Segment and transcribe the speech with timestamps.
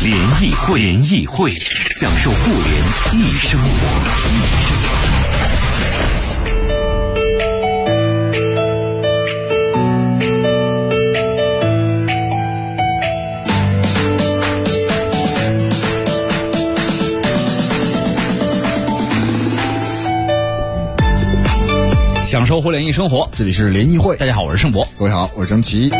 [0.00, 1.50] 联谊会，联谊会，
[1.98, 3.66] 享受互联易生活。
[22.24, 24.16] 享受互联易生活，这里是联谊会。
[24.16, 24.86] 大家好，我是盛博。
[24.96, 25.90] 各位好，我是张琪。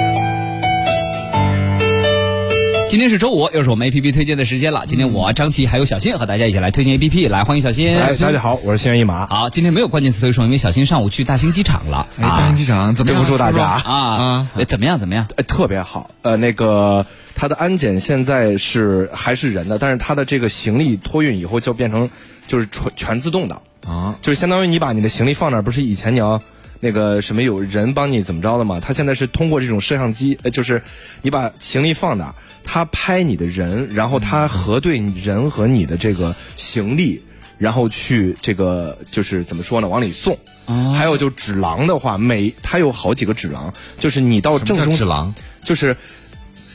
[2.88, 4.84] 今天是周五，又是我们 A P P 推荐的时间了。
[4.87, 7.95] 今天我张琪还有小新和大家一起来推荐 A P P，来欢迎小新。
[7.95, 9.27] 哎，大家好，我是心猿意马。
[9.27, 12.09] 好，今天没有关键词推送，因为小新上午去大兴机场了。
[12.19, 13.20] 哎，大兴机场怎么样？
[13.20, 14.98] 对不住大家啊啊，怎么样？
[14.98, 15.27] 怎么样？
[15.36, 16.11] 呃，特别好。
[16.22, 22.09] 呃，那个它的安检现在是还是人的，但是它的这个行李托运以后就变成
[22.47, 26.41] 就是全全自动的啊，就是相当于你把你的行李放那儿，不是以前你要。
[26.81, 28.78] 那个什么有人帮你怎么着的吗？
[28.81, 30.81] 他现在是通过这种摄像机，呃，就是
[31.22, 32.36] 你把行李放哪，
[32.70, 37.19] 他拍你的人，然后他核对人和你的这个行李，
[37.56, 40.36] 然后去这个就是怎么说呢，往里送。
[40.94, 45.97] 还有就指廊的话，每它有好几个指廊，就是你到正中指廊，就是。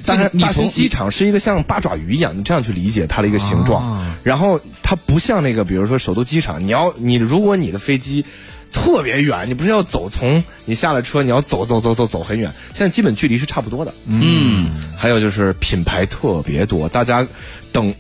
[0.04, 4.04] 但是大兴机场是一个像八爪鱼一样，你这样去理解它的一个形状。
[4.24, 8.26] 然后它不像那个，比如说首都机场，你要你如果你的飞机。
[8.74, 10.10] 特别远，你不是要走？
[10.10, 12.52] 从你下了车，你要走走走走走很远。
[12.74, 13.94] 现在基本距离是差不多的。
[14.08, 17.26] 嗯，还有就是品牌特别多，大家
[17.72, 17.94] 等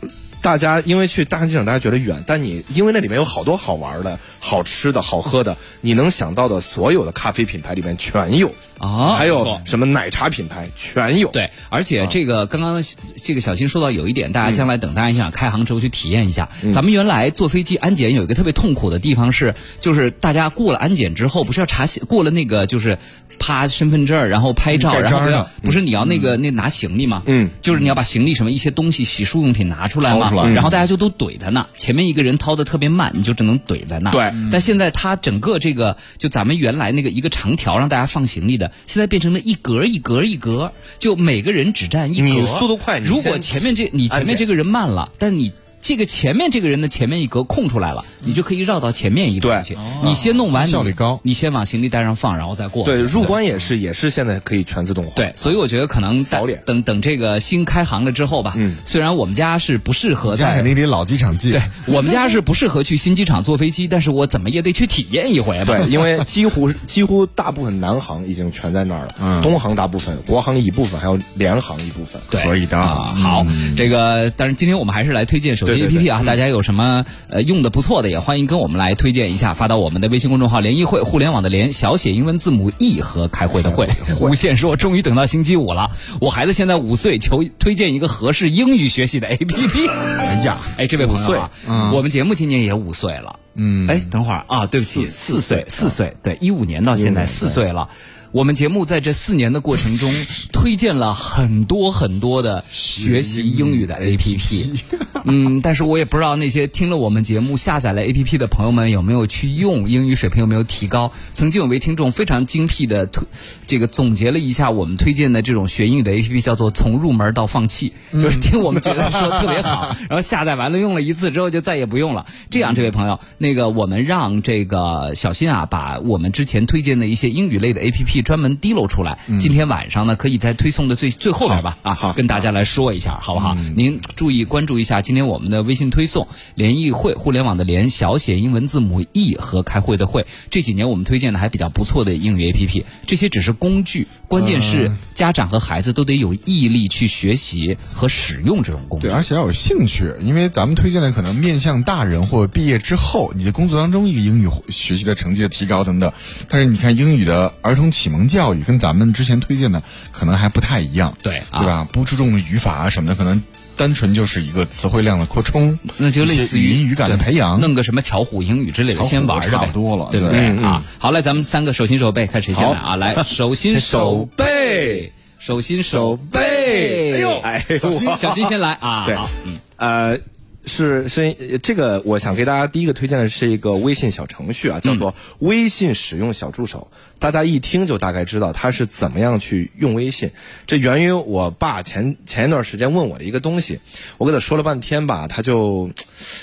[0.44, 8.54] 大家因为去大兴机场，大家觉得远，但你因为那里面有好多好玩的、好吃的、好喝的，你能想到的所有的咖啡品牌里面全有。
[8.78, 11.30] 啊，还有什么奶茶品牌全有。
[11.30, 12.84] 对，而且这个刚刚
[13.24, 16.50] 这个小新说到有一点，大家将来等大家想开航之后去体验一下。
[16.74, 22.98] 咱们原来坐飞机安检有一个特别痛苦的地方是，就是大家过了安检之后，不是要查过了那个就是
[23.40, 27.24] 啪身份证，然后拍照，然后不要不是你要那个那拿行李吗？
[27.26, 34.12] 嗯，就是你要把行李什么一些东西洗漱用品拿出来嘛，然后大家就都怼在那，前面一个人掏的特别慢，你就只能怼在那。
[34.12, 42.26] 对，但现在它整个这个就咱们原来那个一个长条让大家放行李的，现在变成了一格一格一格，就每个人只占一格。
[42.26, 45.52] 你速度快，如果前面这你前面这个人慢了，但你。
[45.84, 49.78] 这个前面这个人的前面一格空出来了，你就可以绕到前面一格去。
[50.02, 51.20] 你先弄完，效率高。
[51.24, 52.86] 你先往行李袋上放，然后再过。
[52.86, 55.12] 对，入关也是，也是现在可以全自动化。
[55.14, 58.54] 对，所以我觉得可能早点等等这个新开航了之后吧。
[58.56, 58.78] 嗯。
[58.86, 61.52] 虽然我们家是不适合在，肯定得老机场进。
[61.52, 65.78] 对，我们家是不适合去新机场坐飞机，但是我怎么也得去体验一回吧。
[65.78, 69.16] 对，因为几乎几乎大部分南航已经全在那儿了。
[69.22, 69.42] 嗯。
[69.42, 72.22] 东航大部分，国航一部分，还有联航一部分。
[72.30, 72.82] 对，可以的。
[72.82, 73.46] 好，
[73.76, 76.44] 这个，但是今天我们还是来推荐手机 APP 啊，大家。
[76.54, 83.88] 有什么呃用的不错的，也欢迎跟我们来推荐一下，发到我们的微信公众号“联谊会”，互联网的联小写英文字母 E 和开会的会。
[84.20, 85.90] 无限说，终于等到星期五了。
[86.20, 89.90] 我孩子现在五岁，求推荐一个合适英语学习的 APP。
[89.90, 93.40] 哎呀，哎，这位朋友啊，我们节目今年也五岁了。
[93.56, 97.88] 嗯，哎，等会儿啊，对不起，四岁，四岁，对，一五年到现在四岁了。
[98.32, 100.12] 我们节目在这四年的过程中，
[100.52, 104.80] 推荐了很多很多的学习英语的 APP。
[105.26, 111.12] 嗯，但是我也不知道那些听了我们节目、下载了 APP 的朋友们有没有去用，英语水平有没有提高。
[111.34, 113.26] 曾经有位听众非常精辟的推，
[113.68, 122.26] 这个总结了一下我们推荐的这种学英语的 APP，叫做“从入门到放弃”，就是听我们觉得说特别好， 然后下载完了用了一次之后就再也不用了。
[122.50, 128.24] 这样，这位朋友，那个我们让这个小新啊，把我们之前推荐的一些英语类的 APP。
[128.24, 133.56] 专门滴漏出来，今天晚上呢，可以在推送的最最后边吧，啊，好，跟大家来说一下，好不好？
[133.76, 140.26] 您注意关注一下今天我们的微信推送“联谊会”，互联网的联小写英文字母 E 和开会的会。
[140.50, 156.12] 这几年我们推荐的还比较不错的英语 APP，这些只是工具，关键是家长和孩子都得有毅力去学习和使用这种工具，对，而且要有兴趣，因为咱们推荐的可能面向大人或毕业之后，你的工作当中一个英语学习的成绩的提高等等。
[156.48, 161.88] 但是你看英语的儿童启蒙教育跟咱们之前推荐的可能还不太一样，对对吧？
[161.92, 163.42] 不注重语法啊什么的，可能
[163.76, 170.84] 单纯就是一个词汇量的扩充，那就类似语音语感的培养，弄个什么巧虎英语之类的，先玩差不多了，对不对啊？
[171.00, 172.96] 好了，咱们三个手心手背，看谁先来啊？
[172.96, 179.06] 来，手心手背， 手心手背，哎呦，哎，小心 小心先来啊！
[179.06, 179.16] 对，
[179.46, 180.18] 嗯，呃。
[180.66, 186.90] 是是这个，我想给大家第一个推荐的是一个微信小程序啊，叫做微信使用小助手。
[187.20, 190.32] 大家一听就大概知道它是怎么样去用微信。
[190.66, 193.80] 这源于我爸前前一段时间问我的一个东西，
[194.18, 195.92] 我给他说了半天吧，他就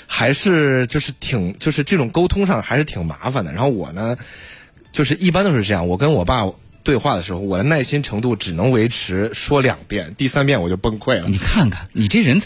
[0.07, 3.51] 还是就是挺就是这种沟通上还是挺麻烦的。
[3.51, 4.17] 然后我呢，
[4.91, 6.45] 就是一般都是这样，我跟我爸。
[6.83, 11.27] 对话的时候，我的耐心程度只能维持说两遍，第三遍我就崩溃了。
[11.27, 12.41] 你看看，你这人，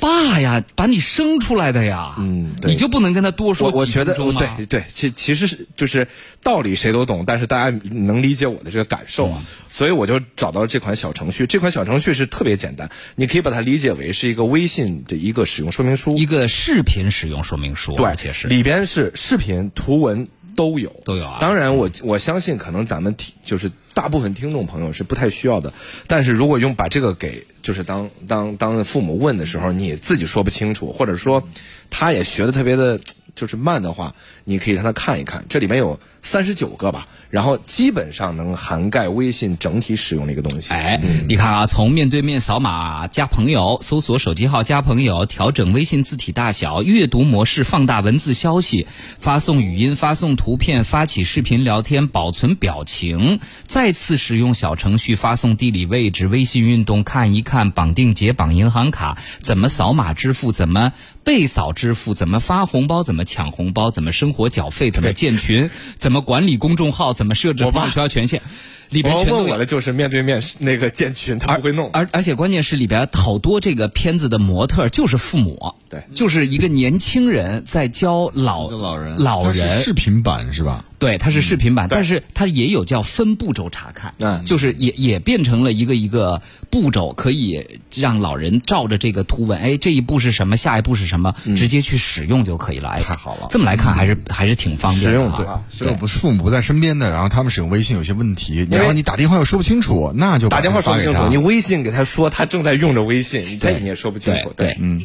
[0.00, 4.40] 爸呀，把你生出来的呀，嗯，你就不能跟他多说几分钟吗？
[4.56, 6.08] 对对，其其实是就是
[6.42, 11.46] 道理谁都懂，但是大家能理解我的这个感受啊，所以我就找到了这款小程序。
[11.46, 20.26] 这款小程序是特别简单，你可以把它理解为是一个微信的一个使用说明书，一个视频使用说明书，对，且是里边是视频、图文。
[20.54, 21.38] 都有，都有啊。
[21.40, 25.72] 当然，我我相信可能咱们听就是大部分听众朋友是不太需要的。
[26.06, 31.46] 但是如果用把这个给就是当当当父母问的时候，你自己说不清楚，或者说
[31.90, 33.00] 他也学的特别的
[33.34, 37.06] 就是慢的话，你可以让他看一看，这里面有三十九个吧。
[37.30, 40.72] 然后基本上能涵盖微信整体使用的一个东西。
[40.72, 48.86] 哎，你看啊，从面对面扫码加朋友，搜索手机号加朋友，调整微信字体大小，阅读模式放大文字消息，
[49.18, 60.92] 发送语音，发送图片，发起视频聊天，保存表情，再次使用小程序发送地理位置，微信运动看一看，绑定解绑银行卡，怎么扫码支付，怎么
[61.24, 68.42] 被扫支付，怎么发红包，怎么抢红包，怎么生活缴费，怎么建群，怎么管理公众号，怎么设置朋友圈权限，
[68.90, 71.88] 里边全都问我的就是面对面那个建群，他不会弄。
[71.92, 79.16] 而而且关键是里边好多这个片子的模特就是父母，对，就是一个年轻人在教老老人。
[79.16, 79.68] 老人。
[79.80, 80.84] 视频版是吧？
[80.98, 92.88] 对，它是视频版，但是它也有叫分步骤查看，嗯，就是也也变成了一个一个步骤，可以让老人照着这个图文，哎，这一步是什么，下一步是什么，直接去使用就可以了。
[92.88, 95.20] 哎，太好了，这么来看还是还是挺方便的。
[95.46, 95.62] 啊。
[95.78, 104.52] 对，不是父母不在身边的，然后他们使用微信有些问题，然后你打电话又说不清楚，那就打电话说不清楚，你微信给他说他正在用着微信，对，你也说不清楚。
[104.56, 105.04] 对，嗯，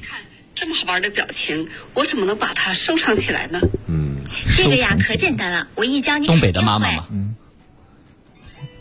[0.59, 3.61] 这么好玩的表情，我怎么能把它收藏起来呢？
[3.87, 4.17] 嗯。
[4.57, 6.27] 这个呀，可简单了，我一教你。
[6.27, 7.28] 东北的妈妈嘛，嗯。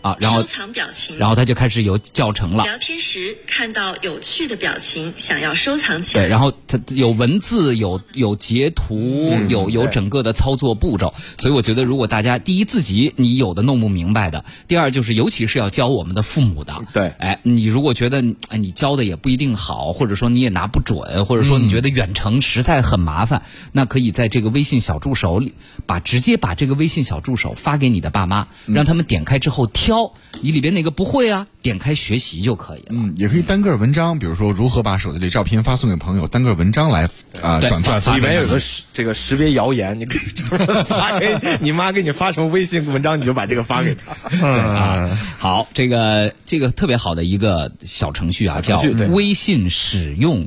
[0.00, 2.64] 啊，然后收藏表情，然后他就开始有教程了。
[2.64, 6.24] 聊天时看到有趣的表情，想要收藏起来。
[6.24, 11.14] 对，然后他有文字，有有截图，有有整个的操作步骤。
[11.38, 16.74] 所以我觉得，如果大家第一自己你有的弄不明白的，第二就是尤其是要教我们的父母的。
[16.92, 23.42] 对，哎，你如果觉得哎你教的也不一定好，或者说你也拿不准，或者说你觉得远程实在很麻烦，
[23.72, 25.54] 那可以在这个微信小助手里
[25.86, 30.12] 把直接把这个微信小助手发给你的爸妈，让他们点开之后挑。
[30.42, 31.46] 你里边哪个不会啊？
[31.62, 32.86] 点开学习就可以了。
[32.90, 37.08] 嗯，也可以单个文章，比如说如何把手机里照片发送给朋友，单个文章来
[37.40, 38.14] 啊转发。
[38.14, 38.60] 里面有个
[38.92, 44.46] 这个识别谣言，你可以发给你妈，给你发成微信文章，你就把这个发给他。
[44.46, 50.46] 啊，好，这个这个特别好的一个小程序啊，叫微信使用。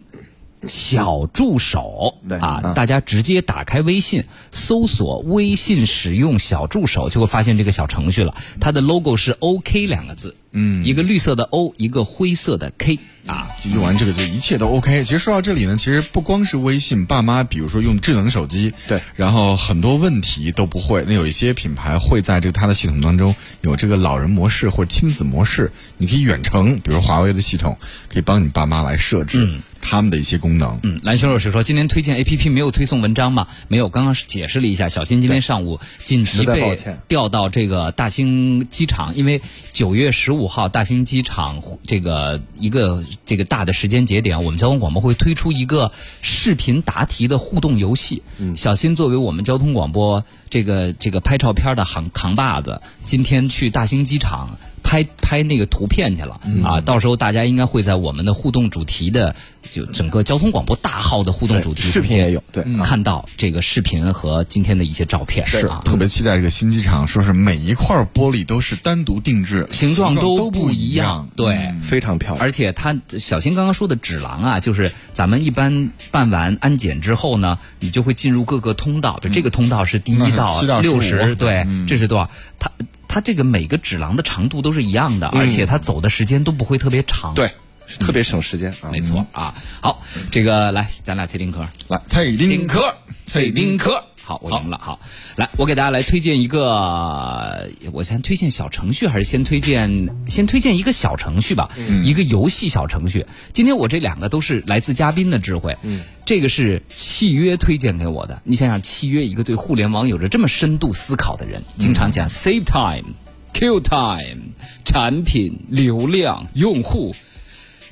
[0.67, 8.35] 小助手啊，大家直接打开微信，搜索“微信使用小助手”，就会发现这个小程序了。
[8.59, 13.49] 它的 logo 是 OK 两个字，嗯，一个绿色的 O，一个灰色的 K 啊。
[13.73, 15.03] 用完这个就一切都 OK。
[15.03, 21.03] 其实说到这里呢，其实不光是微信，爸妈比如说用智能手机，对，然后很多问题都不会。
[21.07, 27.77] 那有一些品牌会在这个它的系统当中有这个老人模式或者亲子模式，你可以远程，比如华为的系统
[28.09, 29.59] 可以帮你爸妈来设置。
[29.81, 33.47] 他们的一些功能，嗯，蓝轩老师说，今天推荐 A P P 没有推送文章吗？
[33.67, 34.87] 没有，刚刚是解释了一下。
[34.87, 39.41] 小新今天上午紧急被调到这个大兴机场，因为
[39.73, 48.21] 九月十五号大兴机场这个一个这个大的时间节点，我们交通广播会推出一个视频答题的互动游戏。
[48.37, 54.57] 嗯，小新作为我们交通广播这个这个拍照片的扛扛把子，今天去大兴机场。
[54.91, 56.81] 拍拍那个图片去了啊！
[56.81, 59.33] 到时候大家应该会在我们的互动主题的，
[59.69, 72.43] 就整个交通广播大号的互动主题视频也有，对，看到这个视频和今天的一些照片是啊，特别期待这个新机场，说是每一块玻璃都是单独定制，形状都不一样，对，非常漂亮。
[72.43, 82.29] 而且他小新刚刚说的纸廊啊，就是咱们一般办完安检之后呢，你就会进入各个通道，就这个通道是第一道六十，对，这是多少？
[82.59, 82.69] 它。
[83.11, 87.51] 它这个每个指廊的长度都是一样的，而且它走的时间都不会特别长，对，
[87.99, 89.53] 特别省时间，没错啊。
[89.81, 90.01] 好，
[90.31, 92.95] 这个来，咱俩猜丁壳，来猜丁壳，
[93.27, 94.05] 猜丁壳。
[94.23, 94.79] 好，我赢了。
[94.81, 94.99] 好，
[95.35, 101.69] 来，我给大家来推荐一个，我先推荐小程序，还是先推荐先推荐一个小程序吧？
[102.03, 103.25] 一个游戏小程序。
[103.51, 105.75] 今天我这两个都是来自嘉宾的智慧。
[105.81, 108.41] 嗯，这个是契约推荐给我的。
[108.43, 113.13] 你想想，契约一个对互联网有着这么深度思考的人，经常讲 save time、
[113.53, 114.41] kill time、
[114.85, 117.15] 产品、流量、用户。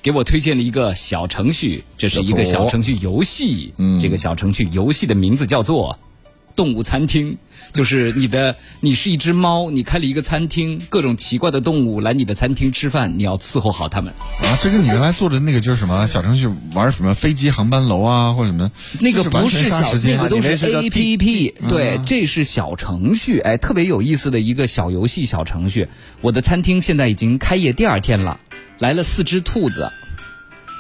[0.02, 3.74] 给我推荐了一个小程序，这是一个小程序游戏。
[3.76, 6.00] 嗯，这个小程序游戏的名字叫做
[6.60, 7.38] “动物餐厅”，
[7.72, 14.14] 就是你的，你是一只猫，你开了一个餐厅，各种奇怪的动物来你的餐厅吃饭，你要伺候好它们。
[14.42, 18.70] 啊，这跟你原来做的那个就是什么小程序玩什么飞机航班楼啊，或者什么？
[19.00, 21.56] 那个不是小，那个都是 A P P。
[21.70, 25.88] 对，这是小程序，哎，特别有意思的一个小游戏小程序。
[26.20, 28.38] 我的餐厅现在已经开业第二天了。
[28.80, 29.90] 来了四只兔子，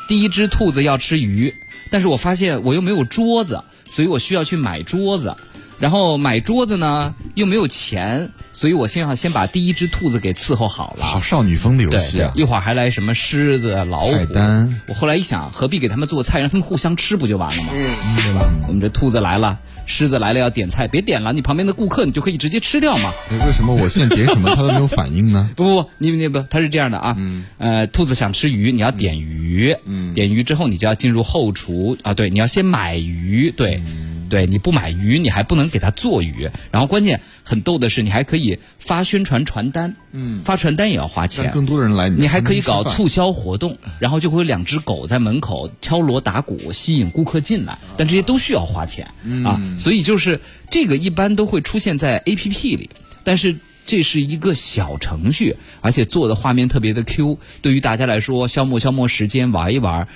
[0.09, 1.53] 第一只兔子要吃鱼，
[1.89, 5.36] 但是我发现我又没有桌子，所以我需要去买桌子。
[5.79, 11.05] 然后买桌子呢又没有钱，所以我先要先把第一只兔子给伺候好了。
[11.05, 12.31] 好少女风的游戏啊！
[12.36, 14.12] 一会儿还来什么狮子、老虎。
[14.12, 14.81] 菜单。
[14.88, 17.69] 我后来一想，何必给他们做菜，让他们互相吃不就完了吗？
[17.71, 18.50] 对吧？
[18.67, 23.12] 我们这兔子来了，狮子来了要点菜，别点了，你旁边的顾客你就可以直接吃掉嘛。
[23.45, 25.50] 为什么我现在点什么他都没有反应呢？
[25.55, 27.15] 不不不，你你不，他是这样的啊。
[27.17, 27.45] 嗯。
[27.57, 29.74] 呃，兔子想吃鱼，你要点鱼。
[29.86, 30.13] 嗯。
[30.13, 32.13] 点鱼之后，你就要进入后厨啊。
[32.13, 33.50] 对，你要先买鱼。
[33.55, 33.81] 对。
[34.29, 36.50] 对，你不买鱼，你还不能给他做鱼。
[36.71, 41.51] 然后关键很逗的是，你还可以发宣传传单，嗯，发传单也要花钱。
[41.51, 47.77] 更多人来，你还可以搞促销活动，然后就会有两只狗在门口敲锣打鼓，吸引顾客进来。
[47.98, 49.05] 但这些都需要花钱
[49.43, 52.89] 啊，所以就是这个一般都会出现在 A P P 里，
[53.24, 60.07] 但是这是一个小程序，而且做的画面特别的 Q，对于大家来说消磨消磨时间，玩一玩。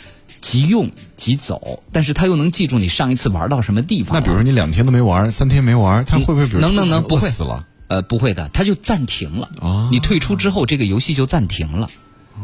[0.43, 4.13] 即用即走，但是他又能记住你上一次玩到什么地方。
[4.13, 7.65] 那比如说你两天都没玩，三天没玩，他会不会比如能能能不会死了？
[7.87, 9.49] 呃，不会的，他就暂停了。
[9.61, 11.89] 哦，你退出之后，这个游戏就暂停了。
[12.35, 12.43] 哦，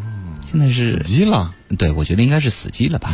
[0.49, 1.53] 现在是死机了。
[1.77, 3.13] 对，我觉得应该是死机了吧。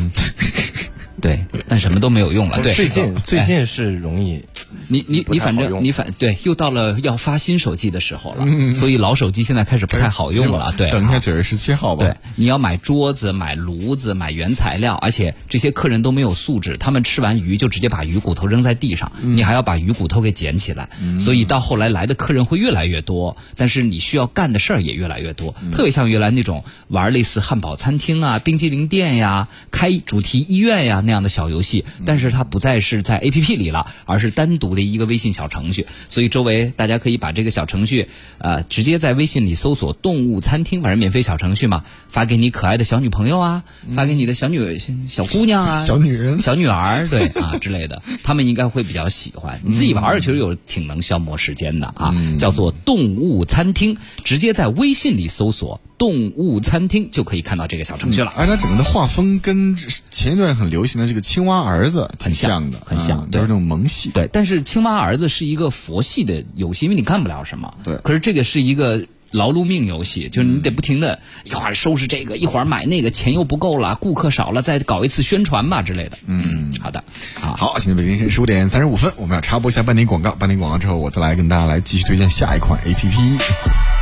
[1.22, 2.60] 对，但什么都没有用了。
[2.62, 4.44] 对，最近最近是容易。
[4.90, 10.74] 你你你反正你反对，又到了要发新手机的时候了，所以老手机现在开始不太好用了。
[10.78, 12.06] 对，等一下九月十七号吧。
[12.06, 34.76] 对，你要买桌子、买炉子、买原材料，而且这些客人都没有素质，他们吃完鱼就直接把鱼骨头扔在地上，你还要把鱼骨头给捡起来，所以到后来来的客人会越来越多，但是你需要干的事儿也越来越多，特别像原来那种玩类似汉堡餐厅啊、冰激凌店呀、开主题医院呀那样的小游戏，但是它不再是在 A P P 里了，而是单独。
[34.76, 38.10] 的一个微信小程序，所以周围大家可以把这个小程序，
[38.40, 43.64] 呃，直接在微信里搜索“动物餐厅”，反正免费小程序嘛，发给你可爱的小女朋友啊，
[43.96, 49.62] 发给你的小女小姑娘啊， 小女人、小女儿，对啊 之类的，他们应该会比较喜欢。
[49.64, 53.96] 你自己玩儿其实有挺能消磨时间的啊，叫做“动物餐厅”，
[54.26, 55.80] 直接在微信里搜索。
[55.98, 59.78] 动物餐厅就可以看到这个小程序了，而它整个的画风跟
[60.10, 64.10] 前一段很流行的这个青蛙儿子很像的，很像，都是那种萌系。
[64.10, 67.74] 对，但是青蛙儿子是一个佛系的游戏，因为你干不了什么。
[67.84, 76.18] 对，可是这个是一个劳碌命游戏，就是你得不停的，一会儿收拾这个，一会儿买那个，钱又不够了，顾客少了，再搞一次宣传吧之类的。
[76.28, 77.04] 嗯，好的，
[77.40, 83.95] 好，好，现在北京时间十五点三十五分，我们要插播一下半点广告，半点广告之后，我再来跟大家来继续推荐下一款 A P P。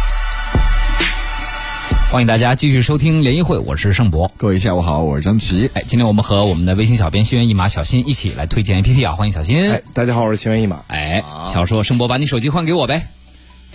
[2.13, 4.31] 欢迎大家继续收听联谊会，我是盛博。
[4.37, 5.67] 各位下午好，我是张琪。
[5.73, 9.71] 哎，今天我们和我们的微信小编心猿意马小新一起来推荐 A P P 啊，欢迎小新。
[9.71, 10.83] 哎，大家好，我是心猿意马。
[10.89, 13.07] 哎，小说盛博把你手机换给我呗，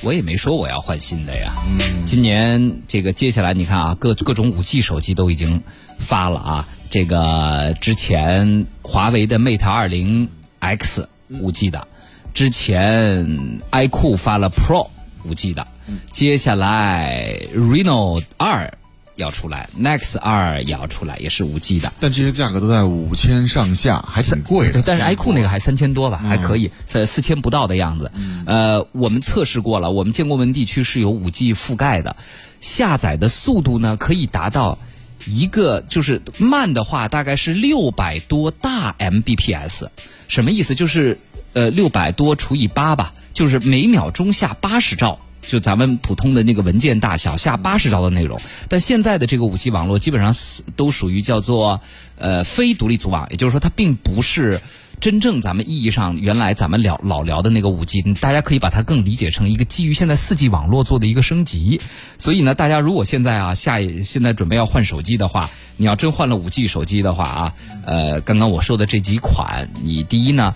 [0.02, 1.52] 我也没说我要换新的呀。
[1.66, 5.61] 嗯，今年这个接下来你看啊，各各种五 G 手机都已经
[5.99, 6.68] 发了啊。
[6.90, 10.30] 这个之前华为的 Mate 二零
[10.61, 11.88] X 五 G 的，
[12.35, 14.90] 之前 iQOO 发了 Pro
[15.25, 15.66] 五 G 的。
[16.11, 18.73] 接下来，Reno 二
[19.16, 21.92] 要出来，Nex 二也要出来，也是五 G 的。
[21.99, 24.80] 但这些价格都在五千上下，还挺贵的。
[24.83, 28.12] 但是 iQOO 那个还三千多吧，还可以，在四千不到的样子。
[28.47, 32.14] 呃，我们测试过了，我们建国门地区是有五 G 覆盖的，
[32.61, 34.78] 下载的速度呢可以达到
[35.26, 39.88] 一个，就是慢的话大概是六百多大 Mbps，
[40.28, 40.76] 什么意思？
[40.76, 41.18] 就是
[41.54, 45.18] 呃六百多除以八吧，就是每秒钟下八十兆。
[45.48, 48.38] 就咱们普通的那个文件大小下八十兆的内容，
[48.68, 50.32] 但现在的这个五 G 网络基本上
[50.76, 51.80] 都属于叫做
[52.16, 54.60] 呃非独立组网，也就是说它并不是
[55.00, 61.80] 真正咱们意义上原来咱们聊老聊的那个五 G，大家可以把它更理解成一个基于现在四 G 网络做的一个升级。
[62.18, 67.54] 所以呢，大家如果现在啊下现在准备要换手机的话，你要真换了五 G 手机的话啊，
[67.86, 70.54] 呃，刚刚我说的这几款，你第一呢。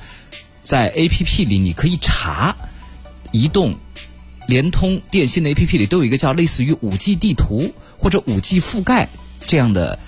[0.64, 2.54] 在 A P P 里你可以查，
[3.32, 3.75] 移动、
[4.52, 9.09] 联通、电信的 A P P 里都有一个叫类似于五 G 地图或者五 G 覆盖
[9.47, 9.99] 这样的。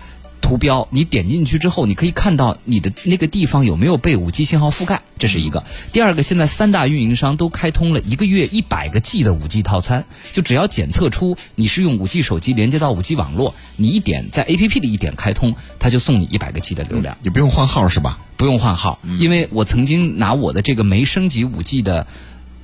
[0.42, 5.64] 图标，你点进去之后，你可以看到你的那个地方有没有被五 G 信号覆盖，这是一个。
[5.90, 18.18] 第二个，现在三大运营商都开通了一个月一百个 G 的五 G 套餐，就只要检测出你是用五 G 手机连接到五 G 网络，你一点在 A P P 里一点开通，它就送你一百个 G 的流量，你不用换号是吧？
[18.36, 22.06] 不用换号，因为我曾经拿我的这个没升级五 G 的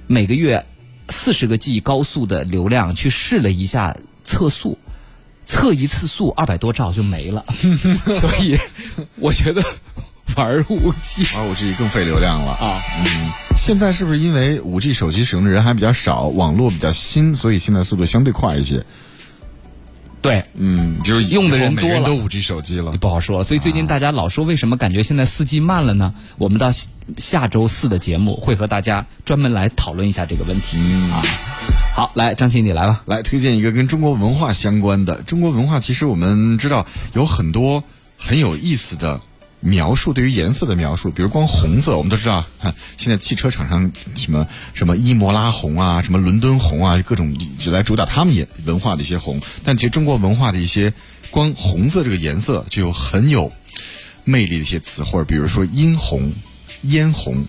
[0.07, 0.67] 每个月
[1.11, 4.79] 四十个 G 高速的流量去试了一下测速。
[5.47, 7.45] 测一次速二百多兆就没了，
[8.15, 8.57] 所以
[9.17, 9.61] 我觉得
[10.37, 12.81] 玩五 G 玩五 G 更费流量了啊。
[13.05, 18.87] 嗯，现在是不是因为五 G 手机使用的人还比较少，网络比较新，所以现在速度相对快一些？
[20.23, 23.43] 对，嗯，就是用的人多了，都五 G 手机了，不好说。
[23.43, 26.15] 所以最近大家老说为什么感觉现在四 G 慢了呢？
[26.37, 26.71] 我们到
[27.17, 30.77] 下周四的节目会和大家专门来讨论一下这个问题
[31.11, 31.23] 啊。
[31.95, 33.03] 好，来张鑫，你来吧。
[33.07, 35.23] 来推荐一个跟中国文化相关的。
[35.23, 37.83] 中国文化其实我们知道有很多
[38.19, 39.23] 很有意思的
[39.61, 49.41] 描述，对于颜色的描述，比如光红色，我们都知道，看 现在汽车厂商什么什么伊摩拉红啊，什么伦敦红啊，各种就来主打他们也文化的一些红。
[49.63, 50.93] 但其实中国文化的一些
[51.31, 53.53] 光红色这个颜色就有很有
[54.25, 56.33] 魅力的一些词汇，比如说殷红、
[56.83, 57.45] 嫣红、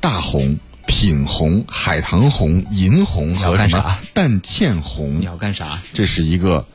[0.00, 0.58] 大红。
[0.90, 5.20] 品红、海棠红、银红和什么淡茜红？
[5.20, 5.82] 你要干啥？
[5.92, 6.66] 这是一个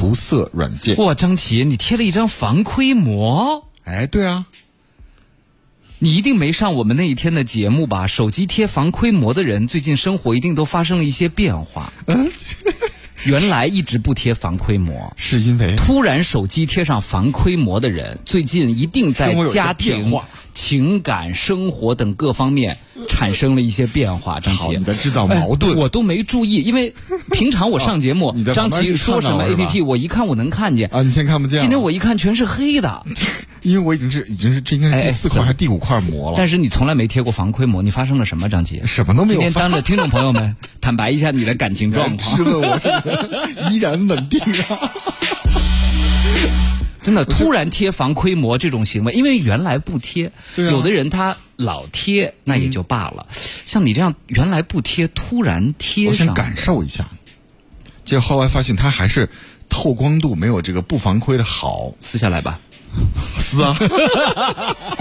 [0.00, 0.96] 涂色软件。
[0.96, 3.68] 哇，张琪，你贴了一张防窥膜？
[3.84, 4.46] 哎，对啊，
[5.98, 8.06] 你一定没上我们那一天的节目吧？
[8.06, 11.92] 手机贴防窥膜的人，最近生活一定都发生了一些变化。
[12.06, 12.32] 嗯，
[13.26, 20.10] 原来一直不贴防窥膜，是因为突然手机贴上防窥膜的人，最近一定在家庭。
[20.52, 22.78] 情感、生活等各方面
[23.08, 24.40] 产生了一些变化。
[24.40, 26.94] 张琪，你在制造矛盾，我都没注意，因为
[27.32, 31.60] 平常我上节目， 张琪说什么 A P P，我一看我能看见啊，你先看不见。
[31.60, 33.04] 今天我一看全是黑的，
[33.62, 36.36] 因为我已经是已经是这应该是第四块还是第五块膜了。
[36.36, 38.48] 但是你从来没贴过防窥膜，你发生了什么？
[38.48, 39.40] 张琪，什么都没有。
[39.40, 44.90] 今天当着听众朋友们坦白一下你的感情状况， 质问我是依然稳定啊。
[47.02, 53.26] 真的突然贴防窥膜这种行为，因为原来不贴，有的人他老贴那也就罢了，
[53.66, 57.08] 像你这样原来不贴，突然贴上，我想感受一下，
[58.04, 59.28] 结果后来发现它还是
[59.68, 62.58] 透光度没有这个不防窥的好，撕下来吧，
[63.38, 63.76] 撕啊。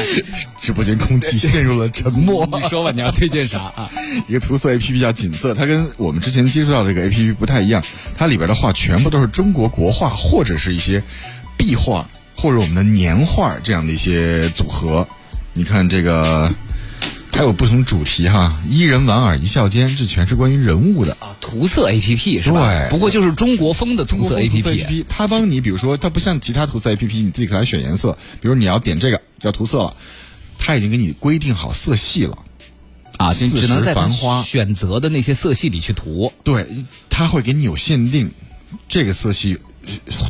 [0.60, 2.46] 直播间空气陷入了沉默。
[2.52, 3.90] 你说吧，你要推荐啥啊？
[4.28, 7.82] 一个涂色 A P P 叫锦色，它跟我们之前接触到这个 A P P 不太一样，
[8.16, 11.02] 它里边的画全部都是中国国画或者是一些
[11.56, 15.06] 壁画或者我们的年画这样的一些组合。
[15.54, 16.52] 你看这个。
[17.32, 21.34] 还有不同主题哈，伊人莞尔一笑间，这全是关于人物的啊。
[21.40, 22.60] 涂色 A P P 是吧？
[22.60, 25.04] 对，不过就是中国风的涂色 A P P。
[25.08, 28.16] 它帮你，比如说，它不像其他涂色 A P P，你自己可以选颜色。
[28.40, 29.96] 比如你要点这个要涂色了，
[30.58, 32.38] 它已经给你规定好色系了
[33.16, 33.94] 啊，就只能在
[34.44, 36.32] 选择的那些色系里去涂。
[36.44, 36.66] 对，
[37.08, 38.30] 它会给你有限定，
[38.88, 39.58] 这个色系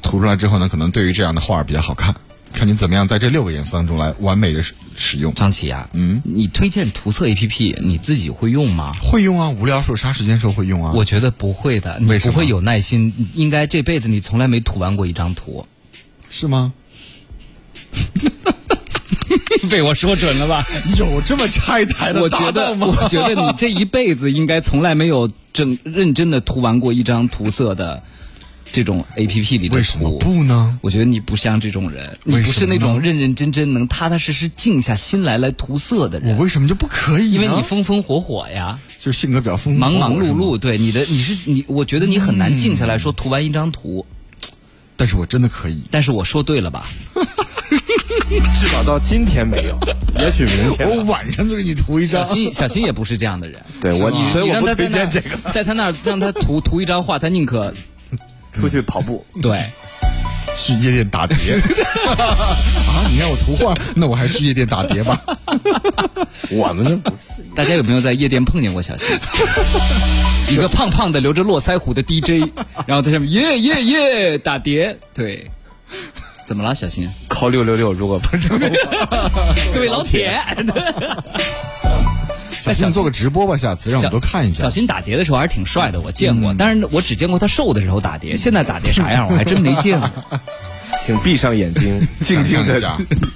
[0.02, 2.14] 涂出来之后呢，可能对于这样的画比较好看。
[2.52, 5.32] 看你怎么样在这六个颜色当中来完美的使使用。
[5.34, 8.92] 张琪啊，嗯，你推荐涂色 A P P，你自己会用吗？
[9.02, 10.92] 会用啊，无聊时候、杀时间时候会用啊。
[10.94, 15.66] 我觉得不会的，你不会有耐心，应该这辈子你从来没涂完过一张图，
[16.30, 16.72] 是吗？
[19.70, 20.66] 被我说准了吧？
[20.98, 28.02] 有这么拆台的我觉得，我觉得你这一辈子应该从来没有整认真的涂完过一张涂色的。
[28.72, 30.78] 这种 A P P 里的图不呢？
[30.80, 36.34] 我觉得你不像这种人，你不是那种认认真真能踏踏实实静下心来来涂色的人。
[36.36, 37.32] 我为什么就不可以？
[37.32, 40.56] 因为你风风火火呀，就是性格比较风忙忙碌碌。
[40.56, 44.06] 对你的，你是你，我觉得你很难静下来说涂完一张图。
[44.96, 45.82] 但是我真的可以。
[45.90, 46.86] 但是我说对了吧？
[48.58, 49.78] 至少到今天没有，
[50.18, 50.88] 也许明天。
[50.88, 52.24] 我晚上就给你涂一张。
[52.24, 53.60] 小新，小新也不是这样的人。
[53.80, 55.36] 对我，所以我不推荐这个。
[55.52, 57.74] 在他那儿让他涂涂一张画，他宁可。
[58.52, 59.62] 出去跑步， 对，
[60.56, 61.36] 去夜店打碟
[62.16, 63.08] 啊！
[63.10, 65.20] 你让我图画，那我还是去夜店打碟吧。
[66.50, 67.42] 我们那不是。
[67.54, 69.16] 大家有没有在夜店碰见过小新？
[70.48, 72.50] 一个胖胖的、留着络腮胡的 DJ，
[72.86, 74.96] 然后在上面耶耶耶打碟。
[75.14, 75.50] 对，
[76.46, 77.08] 怎么了，小新？
[77.28, 78.48] 靠六六六，如果不是
[79.72, 80.38] 各位老铁。
[82.62, 84.62] 小新做个直播吧，下次让我们都看一下。
[84.62, 90.10] 小新打碟的时候还是挺帅的，我见过，但是我只见过他瘦的时候打碟，现在打碟啥样我还真没见过。
[91.00, 92.80] 请闭上眼睛， 静静的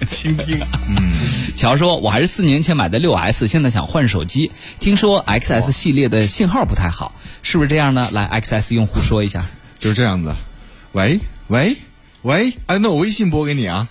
[0.07, 0.61] 倾听。
[0.89, 1.13] 嗯，
[1.57, 7.13] 乔说，我还是四年前买的六 S，现在想换手机，听说 XS 系列的信号不太好，
[7.43, 8.09] 是不是这样呢？
[8.13, 9.45] 来，XS 用户说一下，
[9.81, 10.33] 就是这样子。
[10.93, 11.77] 喂喂
[12.23, 13.89] 喂，哎，那我微信拨给你啊。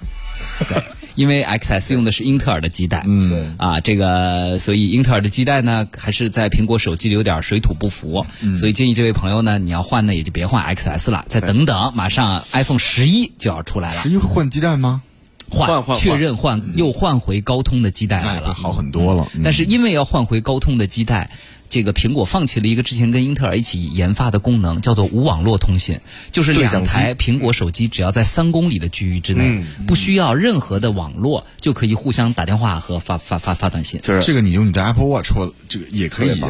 [1.16, 1.22] 对。
[1.22, 8.26] 因为 XS 用的是英特尔的基带，嗯，啊，这个所以英特尔的基带呢，还是在苹果手机里有点水土不服，
[8.58, 14.02] 所以建议这位朋友呢，你要换呢也就别换 XS 了，再等等，马上 iPhone 十一就要出来了。
[14.02, 15.02] 十一会换基带吗？
[15.50, 19.28] 换确认换又换回高通的基带来了，好很多了。
[19.44, 21.32] 但是因为要换回高通的基带。
[21.68, 26.00] 这个苹果放弃了一个之前跟英特尔一起研发的功能，叫做无网络通信，
[26.32, 34.00] 就是两台苹果手机只要在三公里的区域之内，不需要任何的网络，就可以互相打电话和发发发发短信。
[34.02, 36.42] 就是这个，你用你的 Apple Watch 或这个也可以。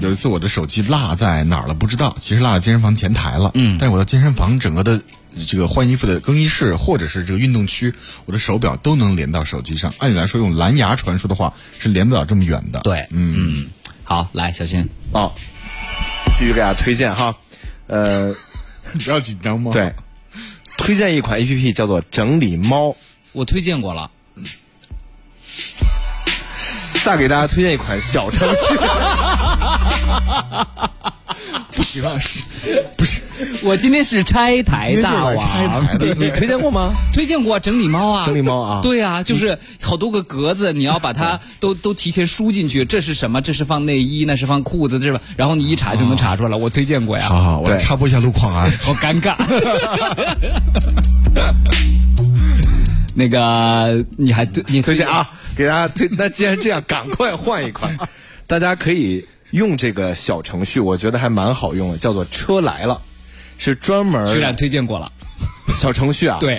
[0.00, 3.50] 有一次我的手机落在哪儿了不知道，其实落在健身房前台了。
[3.54, 5.02] 嗯，但是我的健身房整个的
[5.46, 7.92] 这个换衣服的更衣室或者是这个运动区，
[8.24, 9.92] 我的手表都能连到手机上。
[9.98, 12.80] 按理来说，用蓝牙传输的话是连不了这么远的。
[12.80, 13.70] 对，嗯嗯。
[14.12, 15.32] 好，来，小新，哦，
[16.34, 17.34] 继续给大家推荐哈，
[17.86, 18.30] 呃，
[19.02, 19.70] 不要紧张吗？
[19.72, 19.90] 对，
[20.76, 22.94] 推荐一款 A P P 叫做整理猫，
[23.32, 24.10] 我推荐过了。
[27.02, 28.76] 再给大家推荐一款小程序。
[32.18, 32.42] 是，
[32.96, 33.20] 不是？
[33.62, 36.92] 我今天是拆台大王，拆台你推荐过吗？
[37.12, 43.40] 推荐过整理猫啊，整理猫啊，对啊，就是好多个格子，你要把它都都提前输进去，这是什么？
[43.42, 45.20] 这是放内衣，那是放裤子，是吧？
[45.36, 46.56] 然后你一查就能查出来了。
[46.56, 47.28] 我推荐过呀。
[47.28, 49.36] 好好，我插播一下路况啊， 好尴尬。
[53.14, 55.28] 那个，你还推你推荐啊？
[55.54, 57.94] 给大家推，那既然这样，赶快换一款，
[58.46, 59.26] 大家可以。
[59.52, 63.00] 用这个小程序，我觉得还蛮好用的，叫做“车来了”，
[63.58, 64.26] 是专门。
[64.32, 65.12] 居然推荐过了，
[65.76, 66.38] 小程序啊。
[66.40, 66.58] 对。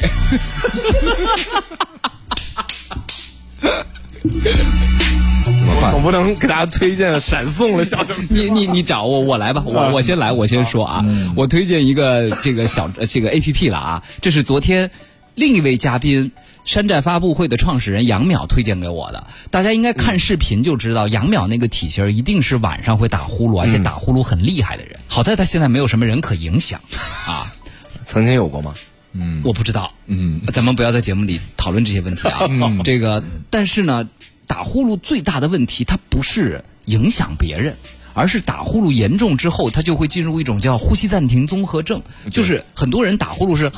[5.43, 5.91] 怎么办？
[5.91, 8.49] 总不能给大家推荐闪送的小程序。
[8.49, 11.03] 你你你找我，我来吧，我我先来，我先说啊，
[11.35, 14.91] 我推荐一个这个小这个 A P P 了啊，这是昨天
[15.33, 16.31] 另一位嘉宾。
[16.63, 24.99] 山寨发布会的创始人杨淼推荐给我的，大家应该看视频就知道，杨淼那个体型一定是晚上会打呼噜，而且打呼噜很厉害的人。
[25.07, 26.79] 好在他现在没有什么人可影响，
[27.27, 27.53] 啊，
[28.01, 28.73] 曾经有过吗？
[29.11, 29.93] 嗯，我不知道。
[30.07, 32.39] 嗯，咱们不要在节目里讨论这些问题啊。
[32.83, 34.07] 这个，但是呢，
[34.47, 37.77] 打呼噜最大的问题，它不是影响别人，
[38.13, 43.71] 而是打呼噜严重之后，他就会进入一种叫呼吸暂停综合症，就是很多人打呼噜是。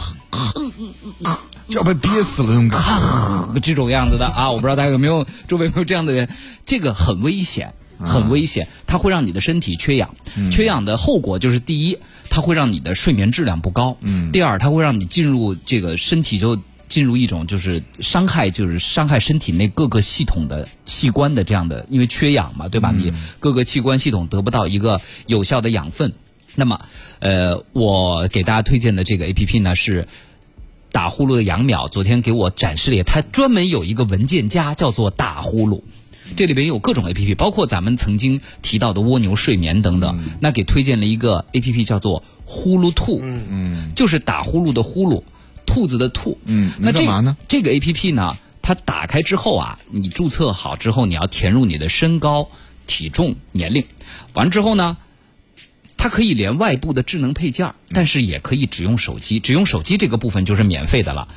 [1.68, 3.02] 要被憋死了，用看
[3.62, 4.52] 这种样子的啊！
[4.52, 6.30] 我不知道大家有没有周围有没有这样的人，
[6.66, 10.14] 这个很危险，很危险，它会让你的身体缺氧，
[10.52, 11.98] 缺氧的后果就是第一，
[12.30, 13.98] 它会让你的睡眠质量不高；
[14.32, 22.94] 第二，它会让你进入这个身体就进入一种就是伤害，就是伤害身体内各个系统的器官的这样的，因为缺氧嘛，对吧？
[22.96, 26.14] 你各个器官系统得不到一个有效的养分。
[26.54, 26.80] 那么，
[27.20, 30.08] 呃，我给大家推荐的这个 A P P 呢是。
[30.96, 35.82] 打呼噜的杨淼昨天给我展示了，他专门有一个文件夹叫做“打呼噜”，
[36.38, 40.18] 这里边有各种 A P P，包括咱们曾经提到的蜗牛睡眠等等。
[40.40, 45.22] 那给推荐了一个 A P P 叫做“呼噜兔”，嗯，就是打呼噜的呼噜，
[45.66, 46.38] 兔子的兔。
[46.46, 47.36] 嗯，那干嘛呢？
[47.46, 52.48] 这个 A P P 呢，它打开之后啊，你注册好之后，你要填入你的身高、
[52.88, 53.84] 体重、年龄，
[54.32, 54.96] 完之后呢。
[55.98, 59.40] 它可以连外部的智能配件，但是也可以只用手机。
[59.40, 61.28] 只用手机这个部分就是免费的了。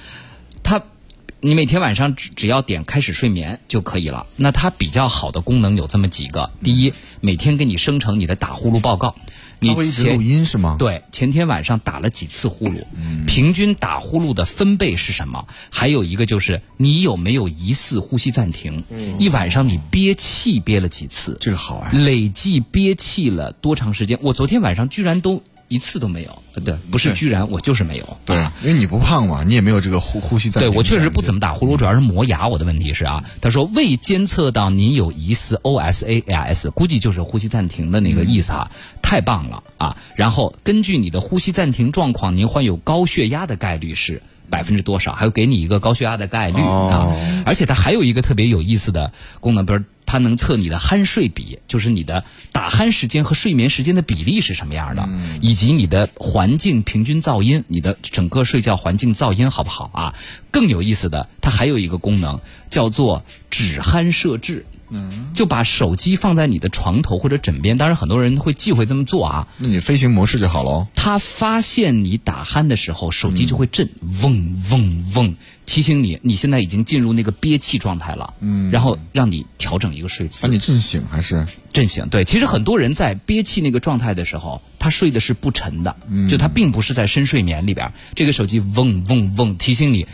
[1.41, 4.27] 它，你每天晚上只只要点开始睡眠就可以了。
[4.37, 9.15] 那它比较好的功能有这么几个：第一，每天给你生成你的打呼噜报告。
[9.61, 10.77] 你前录音是吗？
[10.79, 12.85] 对，前天晚上打了几次呼噜，
[13.27, 15.47] 平均打呼噜的分贝是什么？
[15.71, 18.85] 还有一个就是你有没有疑似呼吸暂停？
[19.19, 21.37] 一晚上你憋气憋了几次？
[21.41, 21.91] 这个好啊！
[21.93, 24.19] 累计憋气了多长时间？
[24.23, 25.43] 我昨天晚上居然都。
[25.69, 30.71] 一次都没有，对，不是居然我就是没有，对，因为你不胖嘛，你也没有这个呼呼吸暂停。
[30.71, 32.49] 对我确实不怎么打呼噜，主要是磨牙。
[32.49, 38.71] 我的问题是啊，他说未监测到您有疑似 OSAS，估计就是呼吸暂停的那个意思啊，
[39.03, 39.97] 太棒了啊！
[40.17, 45.13] 然后根据你的呼吸暂停状况，您患有高血压的概率是百分之多少？
[45.13, 49.81] 还有给你一个高血压的概率啊，而且它还有一个特别有意思的功能，比如。
[50.09, 55.07] 它能测你的酣睡比，就是你的打鼾时间和睡眠时间的比例是什么样的，
[55.43, 60.15] 以及你的环境平均噪音，你的整个睡觉环境噪音好不好啊？
[60.51, 62.41] 更有意思的，它还有一个功能
[62.71, 64.65] 叫做止鼾设置。
[64.91, 69.49] 嗯，就把手机放在你的床头或者枕边，当然很多人会忌讳这么做啊。
[69.59, 70.87] 那你飞行模式就好喽。
[70.95, 73.89] 他发现你打鼾的时候，手机就会震，
[74.23, 78.35] 嗡嗡嗡，提醒你你现在已经进入那个憋气状态了。
[78.41, 82.07] 嗯，然后让你调整一个睡姿，把你震醒还是震醒？
[82.09, 85.97] 对，其实很多人在憋气那个状态的时候，他睡的是不沉的，
[86.29, 87.93] 就他并不是在深睡眠里边。
[88.15, 90.07] 这个手机嗡嗡嗡提醒你，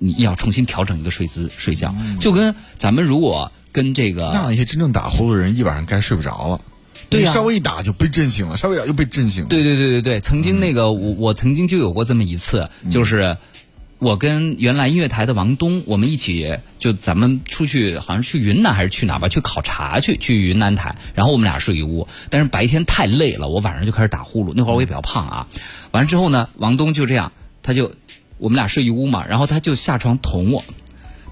[0.00, 3.52] 你要重新调整一个睡姿睡觉，就跟咱们如果。
[3.72, 6.60] 跟这个那一些真正打呼噜的人一晚上该睡不着了，
[7.08, 9.48] 对呀，稍微一打就被震醒了，稍微一打又被震醒了。
[9.48, 13.36] 对对对对对，曾经那个我我曾经就有过这么一次，就是
[14.00, 24.52] 我跟原来音乐台的王东，我们一起就咱们出去，好像去云南还是去哪吧，去考察去去云南台，然后我们俩睡一屋，但是白天太累了，我晚上就开始打呼噜。
[24.56, 25.46] 那会儿我也比较胖啊，
[25.92, 27.30] 完了之后呢，王东就这样，
[27.62, 27.92] 他就
[28.40, 30.64] 我们俩睡一屋嘛，然后他就下床捅我。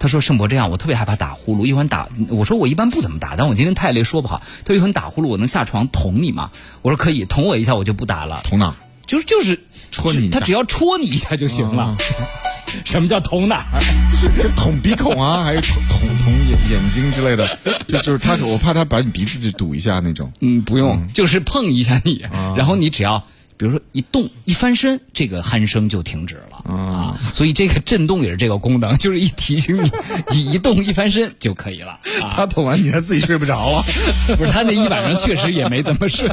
[0.00, 2.08] 他说：“盛博，这样我特别害怕打呼噜，一会儿打。
[2.28, 4.42] 我说我一般不怎么打，但我今天太累，说不好。
[4.64, 6.52] 他一会儿打呼噜，我能下床捅你吗？
[6.82, 8.42] 我说可以，捅我一下我就不打了。
[8.44, 8.76] 捅哪？
[9.06, 9.58] 就是就是
[9.90, 11.96] 戳你，他只要戳你一下就行了。
[12.84, 13.66] 什么叫捅哪？
[14.12, 17.58] 就是捅鼻孔啊，还是捅捅捅眼眼睛之类的？
[17.88, 20.30] 就就是他，我怕他把你鼻子就堵一下那种。
[20.38, 22.24] 嗯，不用，就是碰一下你，
[22.56, 23.24] 然后你只要。”
[23.58, 29.90] 比如说一动一翻身，这个鼾声就停止了啊，所以这个震动也是这个功能， 就是一提醒你，
[30.30, 31.98] 你一动一翻身就可以了。
[32.36, 33.82] 他捅完你他自己睡不着了，
[34.38, 36.28] 不是他那一晚上确实也没怎么睡，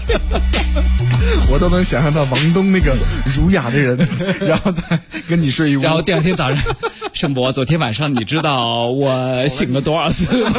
[1.49, 2.95] 我都能想象到王东那个
[3.35, 3.97] 儒雅的人，
[4.41, 4.83] 然后再
[5.27, 6.63] 跟你睡一屋，然后第二天早上，
[7.11, 10.51] 盛博，昨天晚上你知道我醒了多少次吗？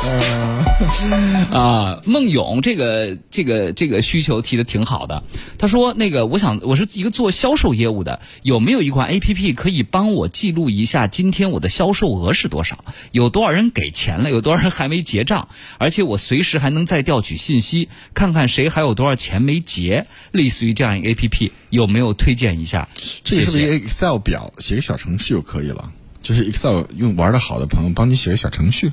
[1.52, 5.22] 啊，孟勇这个这个这个需求提的挺好的。
[5.58, 12.82] 他说：“那个，我想我是一个做销售业务的，有没有一款 A P P 可以帮我记录一下今天我的销售额是多少？
[13.12, 14.30] 有多少人给钱了？
[14.30, 15.48] 有多少人还没结账？
[15.76, 20.06] 而且我随时还能再调取信息，看看谁还有多少钱没结。
[20.32, 22.88] 类似于这样一个 A P P，有没有推荐一下？
[23.22, 24.54] 这个是不是 Excel 表？
[24.56, 25.92] 写个小程序就可以了。
[26.22, 28.92] 就是 Excel 用玩的好的朋友帮你写个小程序。”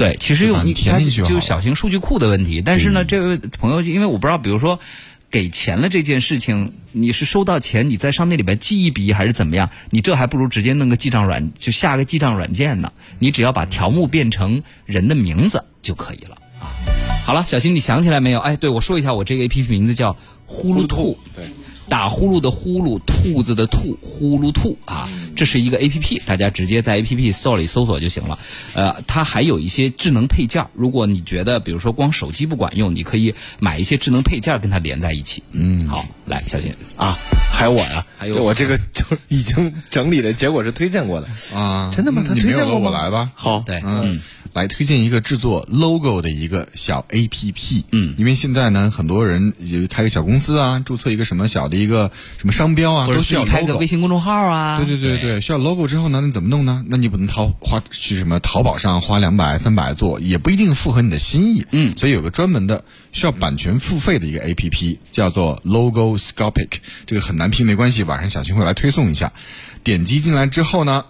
[0.00, 4.80] 对，其实用你它就是小型数据库的问题，但是呢，这位朋友，因为我不知道，比如说
[5.30, 9.68] 给钱了这件事情，你是收到钱，你在上那里边记一笔还是怎么样？
[9.90, 12.90] 你这还不如直接弄个记账软，就下个记账软件呢。
[13.18, 16.72] 你只要把条目变成人的名字就可以了啊。
[17.24, 18.40] 好了，小新，你想起来没有？
[18.40, 21.18] 哎，对我说一下，我这个 A P P 名字叫呼噜兔。
[21.36, 21.44] 对。
[21.88, 25.08] 打呼噜的呼噜，兔子的兔，呼噜兔啊，
[25.40, 28.38] 这是一个 A P P，大家直接在 A P P Store 里搜索就行了。
[28.74, 35.42] 呃，它还有一些智能配件，如果你觉得比如说光手机不管用，你可以买一些智能配件跟它连在一起。
[35.52, 37.16] 嗯，好，来，小新啊，
[37.50, 42.22] 还有我呀，还有我这个就已经整理的结果是推荐过的啊，真的吗？
[42.28, 43.30] 他推荐过我来吧。
[43.34, 44.20] 好，对，嗯。
[44.52, 54.78] 来推荐一个制作 logo 的一个小 A P P，嗯，因为现在呢，很多人也开个小公司啊，注册一个什么小的一个什么商标啊，都需要开个微信公众号啊。
[54.78, 56.84] 对对对对，需要 logo 之后呢，你怎么弄呢？
[56.88, 61.64] 那你不能淘花去什么淘宝上花两百三百做，也不一定符合你的心意。
[61.70, 66.70] 嗯，所以有个专门的需要版权付费的一个 A P P，叫做 Logoscopic，
[67.06, 69.32] 这个很难拼，没关系，晚上小新会来推送一下。
[69.84, 71.04] 点击进来之后呢？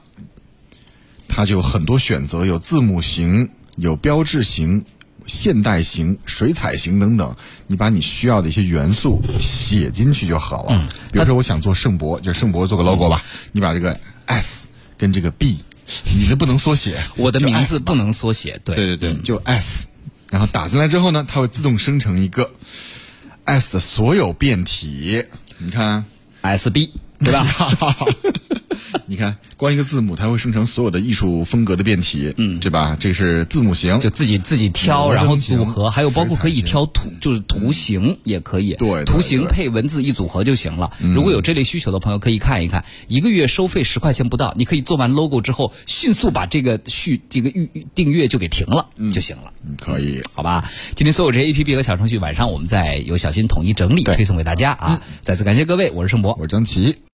[1.31, 4.85] 它就有很多选择，有字母型、有标志型、
[5.27, 7.35] 现代型、水彩型等等。
[7.69, 10.73] 你把你需要的一些元素写进去就好了。
[10.73, 13.23] 嗯比如说，我想做圣博，就圣博做个 logo 吧。
[13.53, 15.59] 你把这个 S 跟这个 B，
[16.19, 18.61] 你的不能缩写，我的名字不能缩写。
[18.64, 19.88] 对对对对，就 S。
[20.31, 22.51] 然后打进来之后呢，它会自动生成一个
[23.45, 25.25] S 的所有变体。
[25.59, 26.05] 你看
[26.43, 27.45] ，SB 对吧？
[29.07, 32.96] 你看，光一个字母，它会生成所有的艺术风格的变体，嗯，对吧？
[32.98, 40.90] 这是字母型，就自己自己挑，然后组合，还有包括可以挑图，就是图形也可以，对，图形配文字一组合就行了。
[40.98, 49.53] 如果有这类需求的朋友，可以看一看，一个月收费十块钱不到，你可以做完 logo 之后，迅速把这个续这个预订阅就给停了就行了。
[49.64, 50.68] 嗯，可以，好吧？
[50.94, 55.03] 今天所有这些 A P P 和小程序，晚上我们再由小新统一整理推送给大家啊！
[55.22, 57.00] 再次感谢各位，我是盛博，我是张琪。